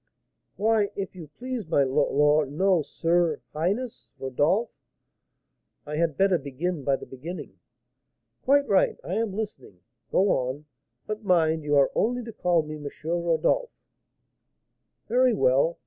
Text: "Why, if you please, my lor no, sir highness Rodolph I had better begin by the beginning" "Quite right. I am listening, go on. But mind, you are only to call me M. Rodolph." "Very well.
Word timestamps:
"Why, 0.55 0.89
if 0.95 1.15
you 1.15 1.27
please, 1.27 1.67
my 1.67 1.83
lor 1.83 2.47
no, 2.47 2.81
sir 2.81 3.39
highness 3.53 4.09
Rodolph 4.17 4.71
I 5.85 5.97
had 5.97 6.17
better 6.17 6.39
begin 6.39 6.83
by 6.83 6.95
the 6.95 7.05
beginning" 7.05 7.59
"Quite 8.43 8.67
right. 8.67 8.99
I 9.03 9.13
am 9.13 9.31
listening, 9.31 9.81
go 10.09 10.29
on. 10.31 10.65
But 11.05 11.23
mind, 11.23 11.63
you 11.63 11.75
are 11.75 11.91
only 11.93 12.23
to 12.23 12.33
call 12.33 12.63
me 12.63 12.77
M. 12.77 12.87
Rodolph." 13.21 13.69
"Very 15.07 15.35
well. 15.35 15.77